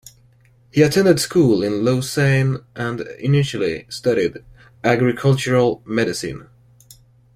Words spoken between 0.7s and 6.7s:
He attended school in Lausanne, and initially studied agricultural medicine.